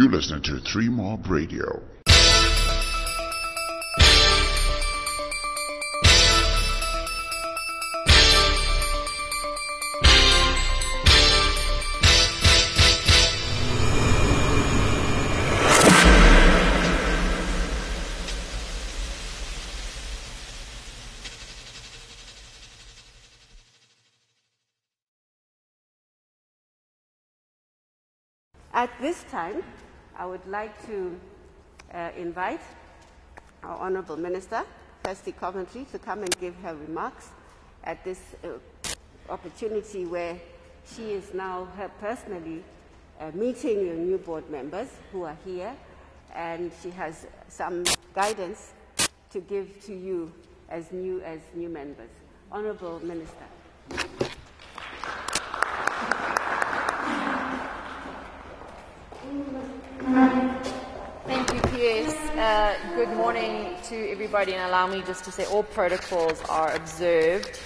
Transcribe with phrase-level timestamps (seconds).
[0.00, 1.82] You listen to Three Mob Radio.
[28.72, 29.62] At this time,
[30.20, 31.18] I would like to
[31.94, 32.60] uh, invite
[33.62, 34.64] our Honourable Minister,
[35.02, 37.30] Kirsty Coventry, to come and give her remarks
[37.84, 38.48] at this uh,
[39.30, 40.38] opportunity where
[40.94, 41.68] she is now
[42.00, 42.62] personally
[43.18, 45.74] uh, meeting your new board members who are here,
[46.34, 47.82] and she has some
[48.14, 48.74] guidance
[49.30, 50.30] to give to you
[50.68, 52.10] as new as new members.
[52.52, 54.29] Honourable Minister.
[63.00, 67.58] Good morning to everybody, and allow me just to say all protocols are observed.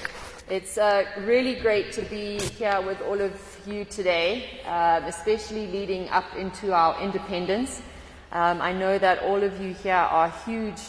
[0.49, 3.33] It's uh, really great to be here with all of
[3.67, 7.83] you today, uh, especially leading up into our independence.
[8.31, 10.81] Um, I know that all of you here are huge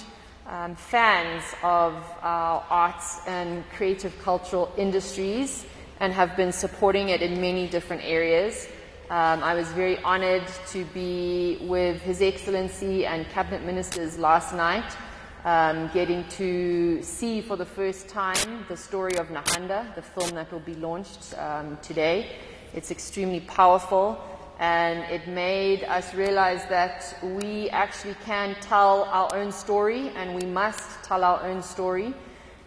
[0.45, 5.65] um, fans of our arts and creative cultural industries
[5.99, 8.67] and have been supporting it in many different areas.
[9.07, 14.97] Um, I was very honored to be with His Excellency and Cabinet Ministers last night,
[15.43, 20.51] um, getting to see for the first time the story of Nehanda, the film that
[20.51, 22.31] will be launched um, today.
[22.73, 24.19] It's extremely powerful,
[24.57, 30.47] and it made us realize that we actually can tell our own story, and we
[30.47, 32.11] must tell our own story,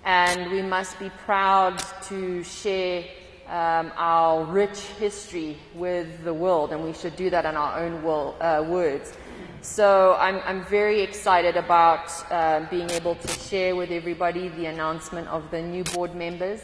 [0.05, 3.02] and we must be proud to share
[3.48, 7.94] um, our rich history with the world, and we should do that in our own
[8.40, 9.14] uh, words.
[9.62, 15.27] So I'm, I'm, very excited about uh, being able to share with everybody the announcement
[15.28, 16.60] of the new board members.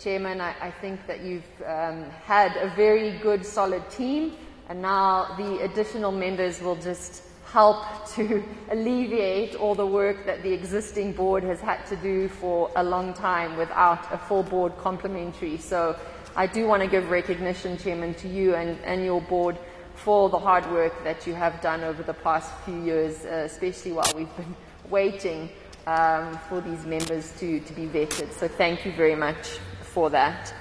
[0.00, 4.32] Chairman, I, I think that you've um, had a very good, solid team,
[4.68, 10.52] and now the additional members will just help to alleviate all the work that the
[10.52, 15.56] existing board has had to do for a long time without a full board complementary.
[15.56, 15.96] So
[16.36, 19.58] I do want to give recognition, Chairman, to you and, and your board
[19.94, 23.92] for the hard work that you have done over the past few years, uh, especially
[23.92, 24.54] while we've been
[24.90, 25.50] waiting
[25.86, 28.32] um, for these members to, to be vetted.
[28.32, 30.54] So thank you very much for that.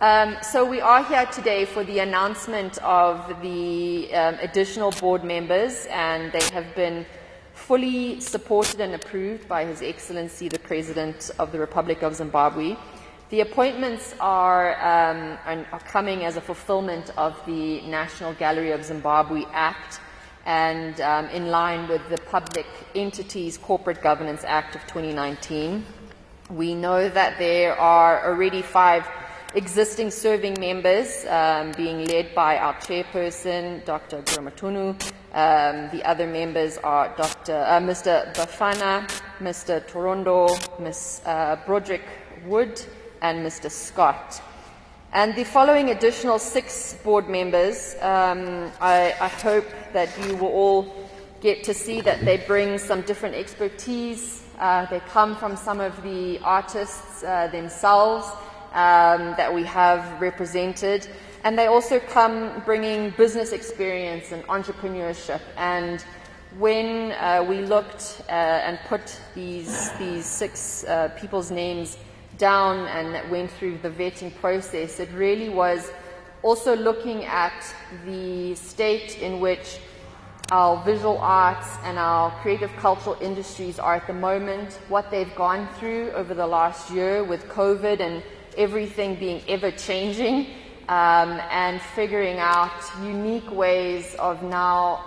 [0.00, 5.86] Um, so we are here today for the announcement of the um, additional board members,
[5.90, 7.04] and they have been
[7.52, 12.76] fully supported and approved by His Excellency the President of the Republic of Zimbabwe.
[13.30, 19.44] The appointments are, um, are, coming as a fulfillment of the National Gallery of Zimbabwe
[19.52, 20.00] Act
[20.46, 25.86] and um, in line with the Public Entities Corporate Governance Act of 2019.
[26.50, 29.06] We know that there are already five
[29.54, 34.22] existing serving members um, being led by our chairperson, Dr.
[34.22, 35.00] Buramatunu.
[35.32, 37.54] Um, the other members are Dr.
[37.54, 38.34] Uh, Mr.
[38.34, 39.08] Bafana,
[39.38, 39.86] Mr.
[39.86, 41.20] Torondo, Ms.
[41.24, 42.02] Uh, Broderick
[42.44, 42.84] Wood,
[43.22, 43.70] and Mr.
[43.70, 44.42] Scott.
[45.12, 51.08] And the following additional six board members, um, I, I, hope that you will all
[51.40, 54.44] get to see that they bring some different expertise.
[54.60, 58.26] Uh, they come from some of the artists uh, themselves
[58.72, 61.08] um, that we have represented.
[61.42, 65.40] And they also come bringing business experience and entrepreneurship.
[65.56, 66.04] And
[66.58, 71.96] when uh, we looked uh, and put these, these six uh, people's names
[72.40, 75.92] down and that went through the vetting process, it really was
[76.42, 77.52] also looking at
[78.06, 79.78] the state in which
[80.50, 85.68] our visual arts and our creative cultural industries are at the moment, what they've gone
[85.78, 88.22] through over the last year with COVID and
[88.56, 90.46] everything being ever changing,
[90.88, 95.04] um, and figuring out unique ways of now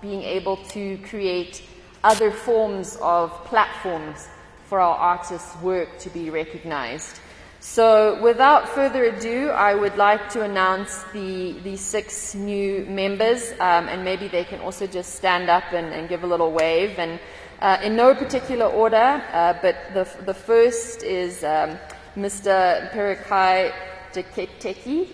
[0.00, 1.62] being able to create
[2.02, 4.28] other forms of platforms
[4.70, 7.18] for our artists' work to be recognized.
[7.58, 13.88] So, without further ado, I would like to announce the, the six new members, um,
[13.88, 17.00] and maybe they can also just stand up and, and give a little wave.
[17.00, 17.18] And
[17.60, 21.76] uh, in no particular order, uh, but the, the first is um,
[22.16, 22.90] Mr.
[22.92, 23.74] Perikai
[24.12, 25.08] Deketeki.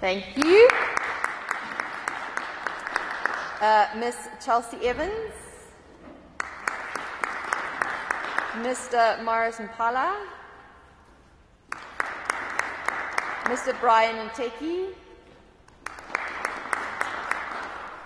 [0.00, 0.68] Thank you.
[3.60, 5.43] Uh, Miss Chelsea Evans.
[8.62, 9.20] Mr.
[9.24, 10.14] Morris Mpala,
[13.46, 13.78] Mr.
[13.80, 14.94] Brian Nteki,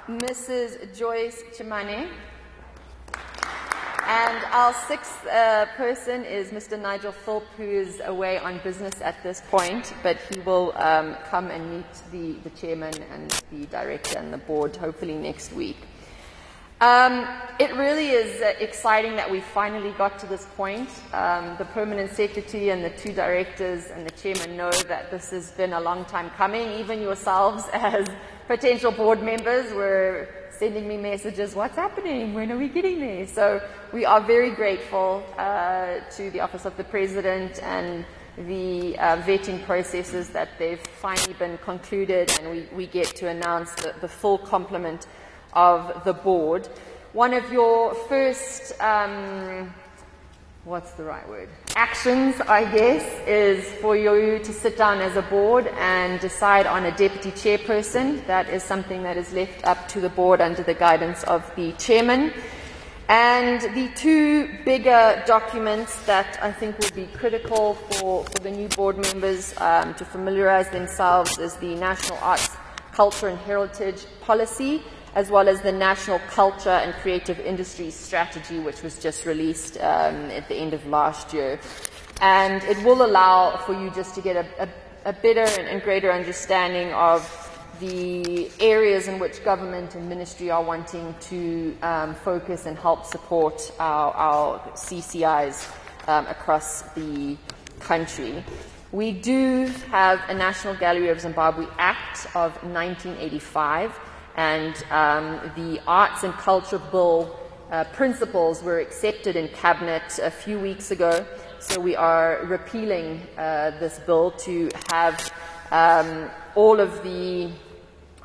[0.09, 0.97] Mrs.
[0.97, 2.09] Joyce Chimane.
[4.07, 6.81] And our sixth uh, person is Mr.
[6.81, 11.51] Nigel Philp, who is away on business at this point, but he will um, come
[11.51, 15.77] and meet the, the chairman and the director and the board hopefully next week.
[16.81, 17.27] Um,
[17.59, 20.89] it really is uh, exciting that we finally got to this point.
[21.13, 25.51] Um, the permanent secretary and the two directors and the chairman know that this has
[25.51, 26.71] been a long time coming.
[26.79, 28.07] Even yourselves, as
[28.47, 32.33] potential board members, were sending me messages what's happening?
[32.33, 33.27] When are we getting there?
[33.27, 33.61] So
[33.93, 38.05] we are very grateful uh, to the Office of the President and
[38.37, 43.73] the uh, vetting processes that they've finally been concluded, and we, we get to announce
[43.73, 45.09] the, the full complement
[45.53, 46.69] of the board.
[47.13, 49.73] One of your first, um,
[50.65, 51.49] what's the right word?
[51.75, 56.85] Actions, I guess, is for you to sit down as a board and decide on
[56.85, 58.27] a deputy chairperson.
[58.27, 61.73] That is something that is left up to the board under the guidance of the
[61.73, 62.33] chairman.
[63.09, 68.69] And the two bigger documents that I think will be critical for, for the new
[68.69, 72.51] board members um, to familiarize themselves is the National Arts,
[72.93, 74.83] Culture and Heritage Policy
[75.15, 80.31] as well as the National Culture and Creative Industries Strategy, which was just released um,
[80.31, 81.59] at the end of last year.
[82.21, 84.69] And it will allow for you just to get a, a,
[85.07, 87.23] a better and, greater understanding of
[87.81, 93.73] the areas in which government and ministry are wanting to um, focus and help support
[93.79, 95.73] our, our CCIs
[96.09, 97.37] um, across the
[97.79, 98.43] country.
[98.91, 103.93] We do have a National Gallery of Zimbabwe Act of 1985
[104.39, 107.37] and um, the Arts and Culture Bill
[107.73, 111.27] uh, principles were accepted in Cabinet a few weeks ago.
[111.59, 115.33] So we are repealing uh, this bill to have
[115.73, 117.51] um, all of the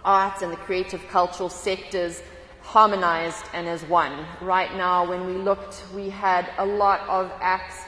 [0.06, 2.22] arts and the creative cultural sectors
[2.62, 4.24] harmonized and as one.
[4.40, 7.86] Right now, when we looked, we had a lot of acts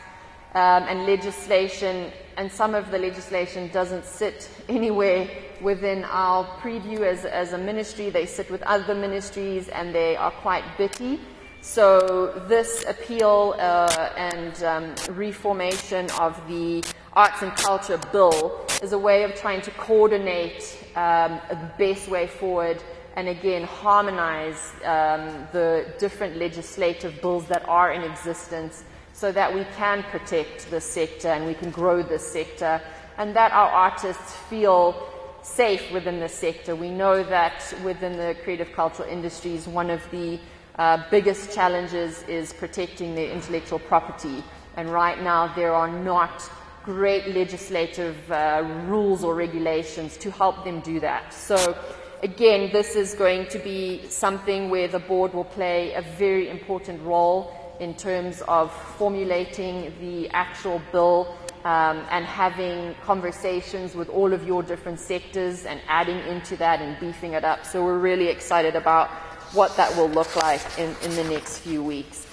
[0.55, 5.29] um, and legislation, and some of the legislation doesn't sit anywhere
[5.61, 8.09] within our preview as, as a ministry.
[8.09, 11.19] They sit with other ministries and they are quite bitty.
[11.61, 18.99] So this appeal uh, and um, reformation of the Arts and Culture Bill is a
[18.99, 22.83] way of trying to coordinate um, the best way forward
[23.15, 29.65] and again harmonize um, the different legislative bills that are in existence so that we
[29.75, 32.81] can protect the sector and we can grow the sector
[33.17, 35.09] and that our artists feel
[35.45, 36.75] safe within the sector.
[36.75, 40.39] We know that within the creative cultural industries, one of the
[40.77, 44.43] uh, biggest challenges is protecting their intellectual property.
[44.75, 46.49] And right now, there are not
[46.83, 51.33] great legislative uh, rules or regulations to help them do that.
[51.33, 51.77] So,
[52.23, 57.01] again, this is going to be something where the board will play a very important
[57.03, 64.45] role in terms of formulating the actual bill um, and having conversations with all of
[64.47, 67.65] your different sectors and adding into that and beefing it up.
[67.65, 69.09] So we're really excited about
[69.51, 72.27] what that will look like in, in the next few weeks.